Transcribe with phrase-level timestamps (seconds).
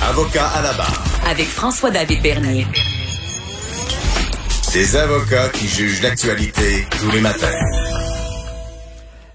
[0.00, 1.04] Avocat à la barre.
[1.28, 2.66] Avec François-David Bernier.
[4.72, 7.46] Des avocats qui jugent l'actualité tous les matins.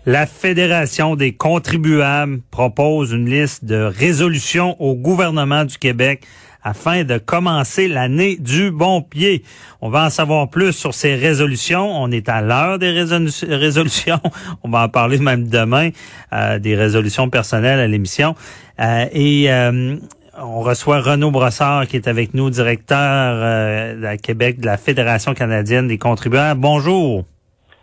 [0.06, 6.26] La Fédération des contribuables propose une liste de résolutions au gouvernement du Québec
[6.64, 9.44] afin de commencer l'année du bon pied.
[9.82, 11.90] On va en savoir plus sur ces résolutions.
[12.02, 14.20] On est à l'heure des résolutions.
[14.64, 15.92] On va en parler même demain,
[16.34, 18.36] euh, des résolutions personnelles à l'émission.
[18.80, 19.98] Euh, et euh,
[20.41, 25.34] on reçoit Renaud Brossard qui est avec nous, directeur de la Québec de la Fédération
[25.34, 26.59] canadienne des contribuables.
[26.59, 27.23] Bonjour.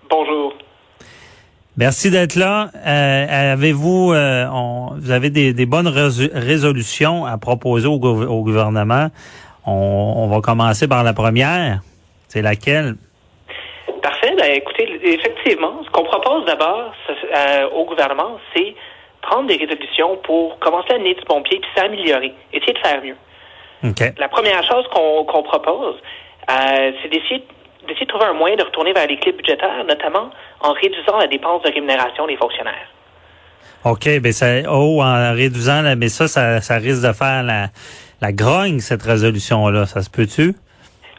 [0.09, 0.53] Bonjour.
[1.77, 2.69] Merci d'être là.
[2.87, 4.47] Euh, avez-vous, euh,
[4.97, 9.09] vous avez des, bonnes résolutions à proposer au, gouvernement?
[9.67, 11.81] On, va commencer par la première.
[12.29, 12.95] C'est laquelle?
[14.03, 14.35] Parfait.
[14.39, 18.75] Ben, écoutez, effectivement, ce qu'on propose d'abord euh, au gouvernement, c'est
[19.27, 23.03] prendre des résolutions pour commencer à mener du bon pied puis s'améliorer, essayer de faire
[23.03, 23.17] mieux.
[24.19, 25.97] La première chose qu'on propose,
[26.49, 27.45] c'est d'essayer
[27.87, 30.31] d'essayer de trouver un moyen de retourner vers l'équilibre budgétaire, notamment
[30.61, 32.89] en réduisant la dépense de rémunération des fonctionnaires.
[33.85, 37.69] OK, ben ça, oh, en réduisant, mais ça, ça, risque de faire la,
[38.23, 39.85] la grogne, cette résolution-là.
[39.85, 40.55] Ça se peut-tu?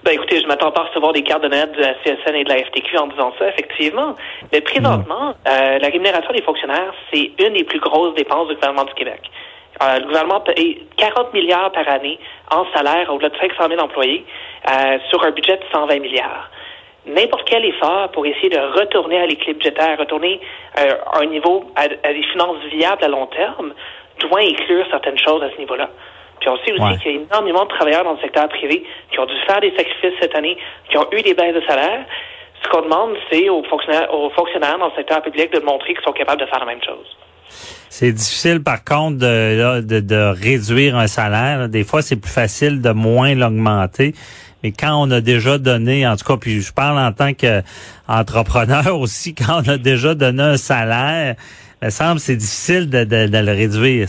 [0.05, 2.43] Ben écoutez, je m'attends pas à recevoir des cartes de notes de la CSN et
[2.43, 4.15] de la FTQ en disant ça, effectivement.
[4.53, 5.47] Mais présentement, hmm.
[5.47, 9.21] euh, la rémunération des fonctionnaires, c'est une des plus grosses dépenses du gouvernement du Québec.
[9.81, 12.19] Euh, le gouvernement paye 40 milliards par année
[12.51, 14.23] en salaire au-delà de 500 000 employés
[14.69, 16.51] euh, sur un budget de 120 milliards
[17.05, 20.39] n'importe quel effort pour essayer de retourner à l'équilibre budgétaire, retourner
[20.79, 23.73] euh, à un niveau, à, des finances viables à long terme,
[24.19, 25.89] doit inclure certaines choses à ce niveau-là.
[26.39, 29.19] Puis on sait aussi qu'il y a énormément de travailleurs dans le secteur privé qui
[29.19, 30.57] ont dû faire des sacrifices cette année,
[30.89, 32.05] qui ont eu des baisses de salaire.
[32.63, 36.03] Ce qu'on demande, c'est aux fonctionnaires, aux fonctionnaires dans le secteur public de montrer qu'ils
[36.03, 37.05] sont capables de faire la même chose.
[37.89, 41.69] C'est difficile, par contre, de, de, de, réduire un salaire.
[41.69, 44.13] Des fois, c'est plus facile de moins l'augmenter.
[44.63, 48.99] Mais quand on a déjà donné, en tout cas, puis je parle en tant qu'entrepreneur
[48.99, 51.35] aussi, quand on a déjà donné un salaire,
[51.85, 54.07] me semble c'est difficile de, de, le réduire.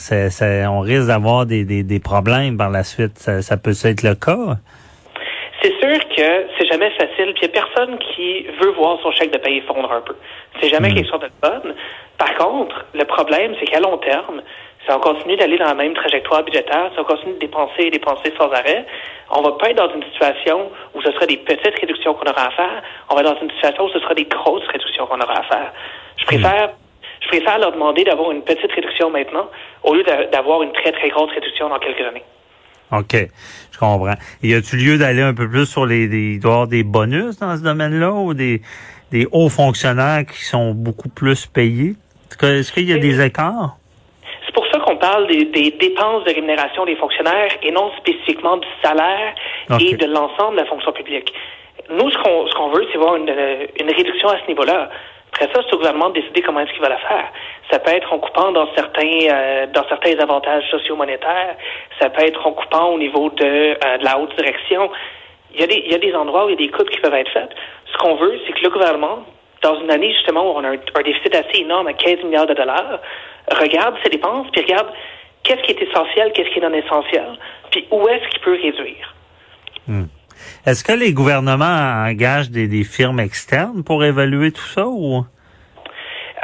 [0.70, 3.19] on risque d'avoir des, des, des, problèmes par la suite.
[3.19, 4.56] Ça, peut être le cas.
[5.62, 7.34] C'est sûr que c'est jamais facile.
[7.34, 10.15] Puis il n'y a personne qui veut voir son chèque de paye fondre un peu.
[10.60, 10.94] C'est jamais hmm.
[10.94, 11.75] quelque chose de bonne.
[12.19, 14.41] Par contre, le problème, c'est qu'à long terme,
[14.84, 17.91] si on continue d'aller dans la même trajectoire budgétaire, si on continue de dépenser et
[17.91, 18.86] dépenser sans arrêt,
[19.31, 22.47] on va pas être dans une situation où ce sera des petites réductions qu'on aura
[22.47, 22.82] à faire.
[23.10, 25.42] On va être dans une situation où ce sera des grosses réductions qu'on aura à
[25.42, 25.72] faire.
[26.16, 26.26] Je hmm.
[26.26, 26.70] préfère,
[27.26, 29.48] je préfère leur demander d'avoir une petite réduction maintenant
[29.82, 32.22] au lieu d'avoir une très, très grosse réduction dans quelques années.
[32.92, 33.16] OK,
[33.72, 34.14] je comprends.
[34.42, 36.38] Y a-t-il lieu d'aller un peu plus sur les, des,
[36.69, 38.60] des bonus dans ce domaine-là ou des,
[39.10, 41.94] des hauts fonctionnaires qui sont beaucoup plus payés?
[42.42, 43.76] Est-ce qu'il y a des écarts?
[44.44, 48.69] C'est pour ça qu'on parle des, dépenses de rémunération des fonctionnaires et non spécifiquement du
[48.82, 49.34] salaire
[49.81, 51.32] et de l'ensemble de la fonction publique.
[51.91, 53.28] Nous, ce qu'on ce veut, c'est voir une,
[53.81, 54.91] une réduction à ce niveau-là.
[55.38, 57.30] Après ça, c'est au gouvernement de décider comment est-ce qu'il va la faire.
[57.70, 61.56] Ça peut être en coupant dans certains euh, dans certains avantages socio-monétaires.
[62.00, 64.91] Ça peut être en coupant au niveau de, euh, de la haute direction.
[65.52, 66.88] Il y, a des, il y a des endroits où il y a des coupes
[66.88, 67.54] qui peuvent être faites.
[67.92, 69.24] Ce qu'on veut, c'est que le gouvernement
[69.62, 72.54] dans une année justement où on a un, déficit assez énorme à 15 milliards de
[72.54, 73.00] dollars,
[73.60, 74.88] regarde ses dépenses, puis regarde
[75.42, 77.38] qu'est-ce qui est essentiel, qu'est-ce qui est non essentiel,
[77.70, 79.14] puis où est-ce qu'il peut réduire.
[80.66, 85.19] Est-ce que les gouvernements engagent des, firmes externes pour évaluer tout ça ou?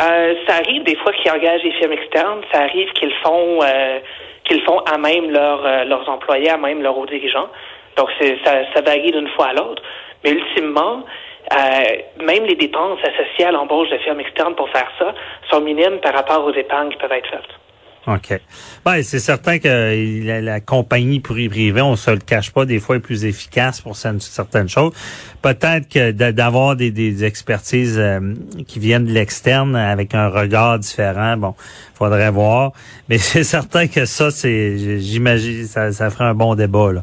[0.00, 2.40] Euh, ça arrive des fois qu'ils engagent des firmes externes.
[2.52, 3.98] Ça arrive qu'ils font euh,
[4.44, 7.48] qu'ils font à même leurs euh, leurs employés, à même leurs hauts dirigeants.
[7.96, 9.82] Donc ça, ça varie d'une fois à l'autre.
[10.22, 11.04] Mais ultimement,
[11.52, 15.14] euh, même les dépenses associées à l'embauche de firmes externes pour faire ça
[15.50, 17.61] sont minimes par rapport aux épargnes qui peuvent être faites.
[18.08, 18.40] OK.
[18.84, 23.00] Ben, c'est certain que la, compagnie privée, on se le cache pas, des fois est
[23.00, 24.92] plus efficace pour certaines choses.
[25.40, 28.34] Peut-être que d'avoir des, expertises euh,
[28.66, 31.54] qui viennent de l'externe avec un regard différent, bon,
[31.94, 32.72] faudrait voir.
[33.08, 36.92] Mais c'est certain que ça, c'est, j'imagine, ça, ça ferait un bon débat.
[36.92, 37.02] Là.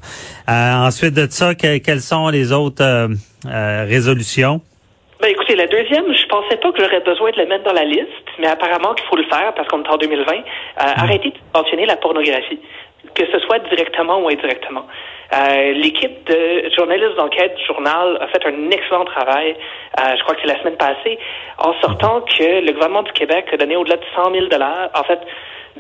[0.50, 4.62] Euh, ensuite de ça, quelles sont les autres euh, résolutions?
[5.21, 7.83] Ben écoutez, la deuxième, je pensais pas que j'aurais besoin de la mettre dans la
[7.83, 8.07] liste,
[8.38, 10.33] mais apparemment qu'il faut le faire parce qu'on est en 2020.
[10.33, 10.42] Euh,
[10.77, 12.57] Arrêtez de mentionner la pornographie,
[13.16, 14.86] que ce soit directement ou indirectement.
[15.33, 19.57] Euh, L'équipe de journalistes d'enquête du journal a fait un excellent travail,
[20.00, 21.19] euh, je crois que c'est la semaine passée,
[21.57, 24.45] en sortant que le gouvernement du Québec a donné au-delà de 100 000
[24.95, 25.19] en fait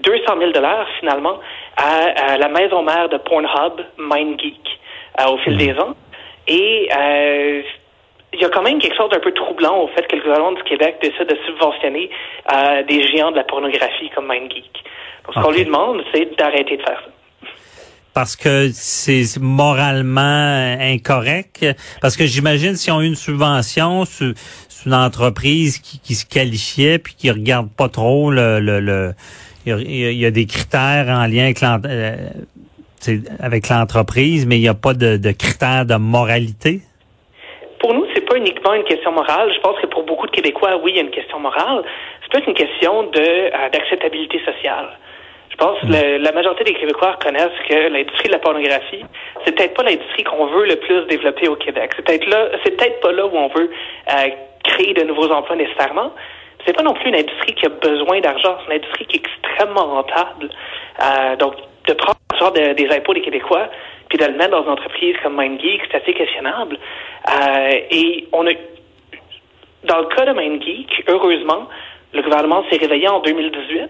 [0.03, 0.51] 200 000
[0.99, 1.39] finalement,
[1.77, 4.79] à, à, la maison mère de Pornhub, MindGeek,
[5.21, 5.95] euh, au fil des ans.
[6.47, 7.61] Et euh,
[8.33, 10.53] il y a quand même quelque chose d'un peu troublant au fait que le gouvernement
[10.53, 12.09] du Québec décide de subventionner
[12.53, 14.83] euh, des géants de la pornographie comme MindGeek.
[15.25, 17.11] Donc, ce qu'on lui demande, c'est d'arrêter de faire ça.
[18.13, 21.65] Parce que c'est moralement incorrect.
[22.01, 24.33] Parce que j'imagine si on a une subvention, c'est
[24.85, 29.13] une entreprise qui, qui, se qualifiait puis qui regarde pas trop le, le, le
[29.65, 32.29] il y, a, des critères en lien avec euh,
[33.39, 36.81] avec l'entreprise, mais il n'y a pas de, de, critères de moralité?
[37.79, 39.53] Pour nous, c'est pas uniquement une question morale.
[39.53, 41.83] Je pense que pour beaucoup de Québécois, oui, il y a une question morale.
[42.21, 44.97] C'est peut-être une question de euh, d'acceptabilité sociale.
[45.49, 49.03] Je pense que la majorité des Québécois reconnaissent que l'industrie de la pornographie,
[49.43, 51.91] c'est peut-être pas l'industrie qu'on veut le plus développer au Québec.
[51.97, 54.29] C'est peut-être là, c'est peut-être pas là où on veut euh,
[54.63, 56.13] créer de nouveaux emplois nécessairement.
[56.65, 58.57] C'est pas non plus une industrie qui a besoin d'argent.
[58.59, 60.49] C'est une industrie qui est extrêmement rentable.
[61.03, 61.55] Euh, donc,
[61.89, 63.69] de prendre de, des impôts des Québécois,
[64.09, 66.77] puis de le mettre dans une entreprise comme MindGeek, c'est assez questionnable.
[67.29, 68.51] Euh, et on a,
[69.83, 71.67] dans le cas de MindGeek, heureusement,
[72.13, 73.89] le gouvernement s'est réveillé en 2018, euh,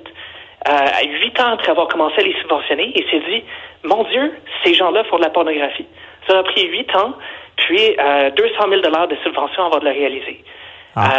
[0.68, 3.44] à huit ans après avoir commencé à les subventionner, et s'est dit,
[3.84, 5.88] mon Dieu, ces gens-là font de la pornographie.
[6.28, 7.14] Ça a pris huit ans,
[7.56, 10.44] puis euh, 200 000 dollars de subvention avant de le réaliser.
[10.96, 11.12] Ah.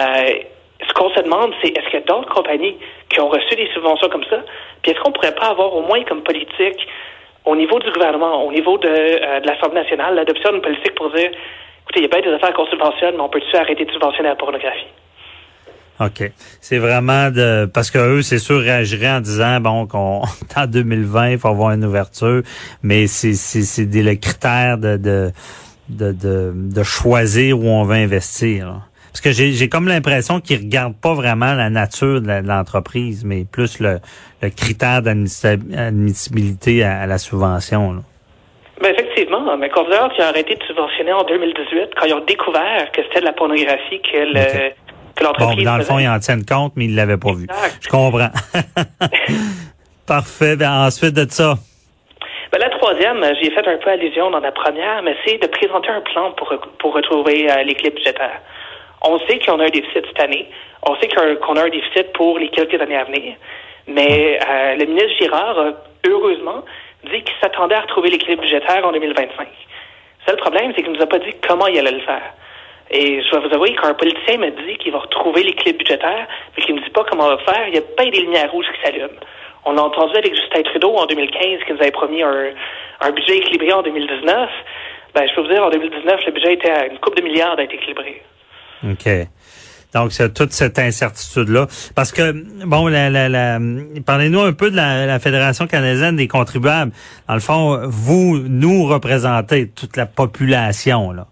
[0.89, 2.77] Ce qu'on se demande, c'est est-ce qu'il y a d'autres compagnies
[3.09, 4.43] qui ont reçu des subventions comme ça?
[4.83, 6.87] Puis est-ce qu'on pourrait pas avoir au moins comme politique,
[7.45, 11.11] au niveau du gouvernement, au niveau de, euh, de l'Assemblée nationale, l'adoption d'une politique pour
[11.13, 11.31] dire,
[11.83, 14.29] écoutez, il y a pas des affaires qu'on subventionne, mais on peut-tu arrêter de subventionner
[14.29, 14.87] la pornographie?
[16.01, 16.33] OK.
[16.63, 20.23] C'est vraiment de parce que eux, c'est sûr, réagiraient en disant bon qu'on
[20.57, 22.43] en 2020, il faut avoir une ouverture,
[22.83, 25.31] mais c'est c'est des le critère de de,
[25.91, 28.81] de de de choisir où on va investir.
[29.13, 33.81] Parce que j'ai comme l'impression qu'ils regardent pas vraiment la nature de l'entreprise, mais plus
[33.81, 33.99] le,
[34.41, 37.93] le critère d'admissibilité à, la subvention.
[37.93, 38.01] Là.
[38.81, 42.91] Ben effectivement, mais Considère qui a arrêté de subventionner en 2018 quand ils ont découvert
[42.93, 44.71] que c'était de la pornographie que le
[45.17, 45.65] que l'entreprise.
[45.65, 47.47] Bon, dans le fond, ils en tiennent compte, mais ils l'avaient pas vu.
[47.81, 48.31] Je comprends.
[50.07, 50.57] Parfait.
[50.57, 51.55] Ben, ensuite de ça.
[52.53, 55.89] Ben, la troisième, j'ai fait un peu allusion dans la première, mais c'est de présenter
[55.89, 58.41] un plan pour, pour retrouver euh, budgétaire.
[59.03, 60.49] On sait qu'on a un déficit cette année.
[60.83, 63.35] On sait qu'on a un déficit pour les quelques années à venir.
[63.87, 65.73] Mais euh, le ministre Girard a,
[66.07, 66.65] heureusement,
[67.05, 69.49] dit qu'il s'attendait à retrouver l'équilibre budgétaire en 2025.
[70.25, 72.35] C'est le problème, c'est qu'il ne nous a pas dit comment il allait le faire.
[72.91, 76.27] Et je dois vous avouer qu'un politicien m'a dit qu'il va retrouver l'équilibre budgétaire,
[76.57, 77.69] mais qu'il ne me dit pas comment on va faire.
[77.69, 79.21] Il y a pas des lumières rouges qui s'allument.
[79.65, 82.51] On l'a entendu avec Justin Trudeau en 2015, qui nous avait promis un,
[83.01, 84.51] un budget équilibré en 2019.
[85.15, 87.57] Ben, je peux vous dire, en 2019, le budget était à une coupe de milliards
[87.57, 88.23] d'être équilibré.
[88.85, 89.09] OK.
[89.93, 91.67] Donc, c'est toute cette incertitude-là.
[91.97, 92.33] Parce que,
[92.65, 93.59] bon, la, la, la
[94.07, 96.93] parlez-nous un peu de la, Fédération canadienne des contribuables.
[97.29, 101.11] Dans le fond, vous, nous représentez toute la population.
[101.11, 101.27] Là.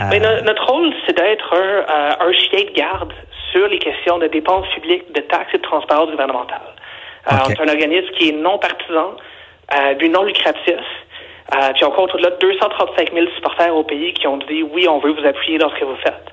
[0.00, 3.12] Euh, notre rôle, c'est d'être un, un, chien de garde
[3.52, 6.62] sur les questions de dépenses publiques, de taxes et de transparence gouvernementale.
[7.30, 9.14] Euh, on est un organisme qui est non partisan,
[9.74, 10.80] euh, but non lucratif.
[11.54, 14.88] Euh, puis on compte au-delà de 235 000 supporters au pays qui ont dit oui,
[14.88, 16.32] on veut vous appuyer dans ce que vous faites.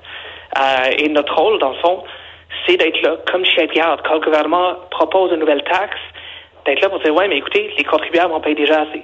[0.58, 2.04] Euh, et notre rôle, dans le fond,
[2.66, 4.00] c'est d'être là comme garde.
[4.06, 5.98] Quand le gouvernement propose une nouvelle taxe,
[6.66, 9.02] d'être là pour dire, ouais, mais écoutez, les contribuables en payent déjà assez.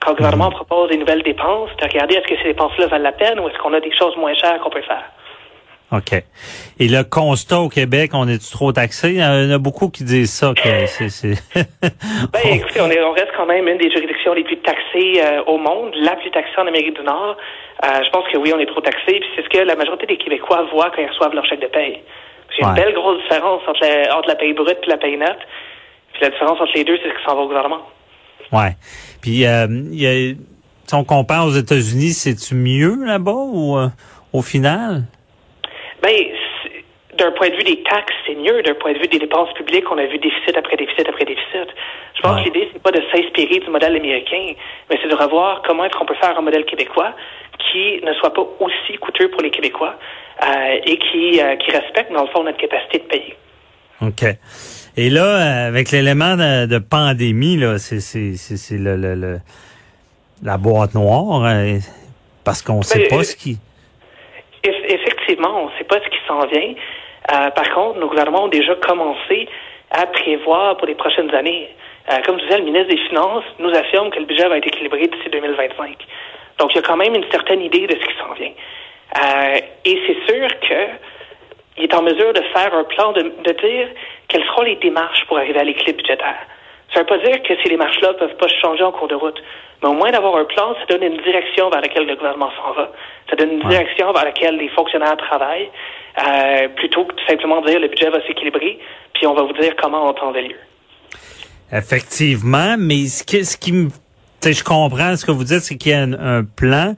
[0.00, 0.54] Quand le gouvernement mhm.
[0.54, 3.58] propose des nouvelles dépenses, de regarder est-ce que ces dépenses-là valent la peine ou est-ce
[3.58, 5.04] qu'on a des choses moins chères qu'on peut faire?
[5.92, 6.12] OK.
[6.80, 9.10] Et le constat au Québec, on est trop taxé?
[9.10, 10.52] Il y en a beaucoup qui disent ça.
[10.52, 14.58] Que c'est, ben, écoutez, on, est, on reste quand même une des juridictions les plus
[14.58, 17.36] taxées euh, au monde, la plus taxée en Amérique du Nord.
[17.84, 19.20] Euh, je pense que oui, on est trop taxé.
[19.20, 21.68] Puis c'est ce que la majorité des Québécois voient quand ils reçoivent leur chèque de
[21.68, 22.00] paye.
[22.62, 25.38] A une belle grosse différence entre la, entre la paye brute et la paye nette.
[26.14, 27.82] Puis la différence entre les deux, c'est ce qui s'en va au gouvernement.
[28.50, 28.76] Ouais.
[29.20, 30.34] Puis euh, y a,
[30.86, 33.88] si on compare aux États-Unis, c'est-tu mieux là-bas ou euh,
[34.32, 35.02] au final?
[36.06, 36.14] Ben,
[37.18, 38.62] d'un point de vue des taxes, c'est mieux.
[38.62, 41.68] D'un point de vue des dépenses publiques, on a vu déficit après déficit après déficit.
[42.14, 44.54] Je pense que l'idée, c'est pas de s'inspirer du modèle américain,
[44.88, 47.14] mais c'est de revoir comment est-ce qu'on peut faire un modèle québécois
[47.58, 49.94] qui ne soit pas aussi coûteux pour les Québécois
[50.42, 53.36] euh, et qui, euh, qui respecte, dans le fond, notre capacité de payer.
[54.02, 54.24] OK.
[54.96, 59.38] Et là, euh, avec l'élément de, pandémie, là, c'est, c'est, c'est, le, le,
[60.42, 61.42] la boîte noire,
[62.44, 63.58] parce qu'on ne sait ben, pas ce qui...
[64.62, 65.84] Effectivement, on ne sait
[66.26, 66.74] s'en vient.
[67.32, 69.48] Euh, par contre, nos gouvernements ont déjà commencé
[69.90, 71.68] à prévoir pour les prochaines années.
[72.12, 74.66] Euh, comme je disais, le ministre des Finances nous affirme que le budget va être
[74.66, 75.96] équilibré d'ici 2025.
[76.58, 78.52] Donc, il y a quand même une certaine idée de ce qui s'en vient.
[79.16, 83.88] Euh, et c'est sûr qu'il est en mesure de faire un plan, de, de dire
[84.28, 86.38] quelles seront les démarches pour arriver à l'équilibre budgétaire.
[86.92, 89.14] Ça ne veut pas dire que ces démarches-là ne peuvent pas changer en cours de
[89.14, 89.42] route,
[89.82, 92.72] mais au moins d'avoir un plan, ça donne une direction vers laquelle le gouvernement s'en
[92.72, 92.90] va.
[93.28, 95.68] Ça donne une direction vers laquelle les fonctionnaires travaillent,
[96.18, 98.78] euh, plutôt que de simplement dire le budget va s'équilibrer,
[99.14, 100.56] puis on va vous dire comment on temps de lieu.
[101.72, 103.88] Effectivement, mais ce qui, ce qui me,
[104.44, 106.94] je comprends ce que vous dites, c'est qu'il y a un, plan,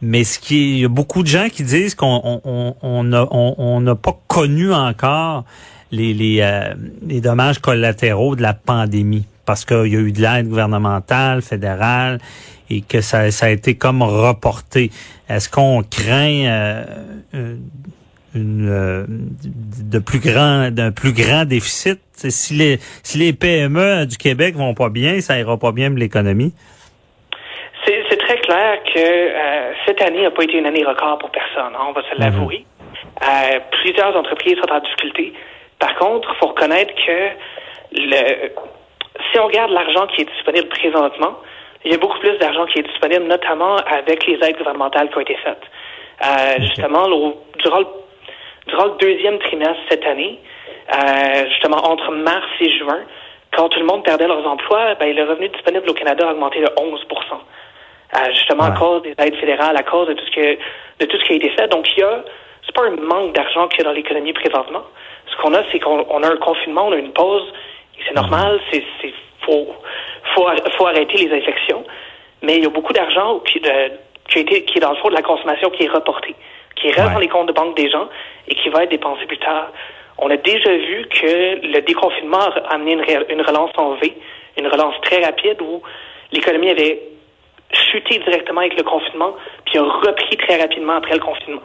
[0.00, 3.80] mais ce qui, il y a beaucoup de gens qui disent qu'on on, on, on
[3.80, 5.44] n'a pas connu encore
[5.90, 6.74] les, les, euh,
[7.06, 12.18] les dommages collatéraux de la pandémie parce qu'il y a eu de l'aide gouvernementale, fédérale,
[12.70, 14.90] et que ça, ça a été comme reporté.
[15.28, 16.84] Est-ce qu'on craint euh,
[18.34, 24.16] une, euh, de plus grand d'un plus grand déficit si les si les PME du
[24.16, 26.52] Québec vont pas bien, ça ira pas bien pour l'économie.
[27.86, 31.74] C'est très clair que euh, cette année n'a pas été une année record pour personne.
[31.74, 32.64] Hein, on va se l'avouer.
[33.20, 33.60] Mhm.
[33.82, 35.32] plusieurs entreprises sont en difficulté.
[35.78, 37.28] Par contre, il faut reconnaître que
[37.92, 38.50] le,
[39.32, 41.36] si on regarde l'argent qui est disponible présentement,
[41.84, 45.18] il y a beaucoup plus d'argent qui est disponible, notamment avec les aides gouvernementales qui
[45.18, 45.62] ont été faites.
[46.24, 47.06] Euh, justement,
[47.58, 47.86] durant, le,
[48.66, 50.38] durant, le, deuxième trimestre cette année,
[50.92, 53.00] euh, justement entre mars et juin,
[53.52, 56.60] quand tout le monde perdait leurs emplois, ben, le revenu disponible au Canada a augmenté
[56.60, 56.70] de 11%
[58.14, 60.58] euh, justement à cause des aides fédérales, à cause de tout ce que
[61.00, 61.68] de tout ce qui a été fait.
[61.68, 62.24] Donc il y a
[62.64, 64.82] c'est pas un manque d'argent qu'il y a dans l'économie présentement.
[65.26, 67.52] Ce qu'on a, c'est qu'on a un confinement, on a une pause,
[67.98, 68.82] et c'est normal, c'est
[69.44, 69.74] faut,
[70.34, 71.84] faut, faut arrêter les infections.
[72.42, 73.60] Mais il y a beaucoup d'argent qui,
[74.28, 76.34] qui, qui est dans le fond de la consommation qui est reporté,
[76.76, 78.08] qui reste dans les comptes de banque des gens
[78.48, 79.68] et qui va être dépensé plus tard.
[80.18, 84.16] On a déjà vu que le déconfinement a amené une, une relance en V,
[84.58, 85.82] une relance très rapide où
[86.32, 87.00] l'économie avait
[87.72, 89.34] chuté directement avec le confinement,
[89.66, 91.60] puis a repris très rapidement après le confinement.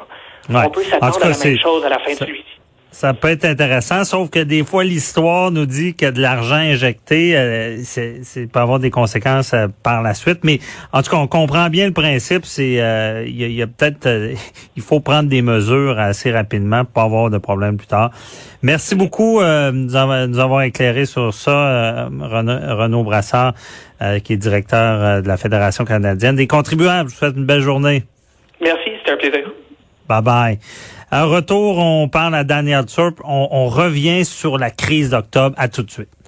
[0.49, 2.58] On peut s'attendre à la même chose à la fin de celui-ci.
[2.91, 7.37] Ça peut être intéressant, sauf que des fois l'histoire nous dit que de l'argent injecté,
[7.37, 10.39] euh, c'est peut avoir des conséquences euh, par la suite.
[10.43, 10.59] Mais
[10.91, 12.45] en tout cas, on comprend bien le principe.
[12.45, 14.09] C'est euh, il y a, peut-être
[14.75, 18.09] il faut prendre des mesures assez rapidement pour pas avoir de problème plus tard.
[18.63, 19.95] Merci beaucoup de nous,
[20.39, 23.53] avoir, éclairé sur ça, Renaud, Brassard,
[24.23, 27.09] qui est directeur de la Fédération canadienne des contribuables.
[27.09, 28.03] Je vous souhaite une belle journée.
[28.59, 29.51] Merci, c'était un plaisir.
[30.09, 30.59] Bye bye.
[31.11, 33.19] Un retour, on parle à Daniel Turp.
[33.23, 35.55] On, on revient sur la crise d'octobre.
[35.57, 36.18] À tout de suite.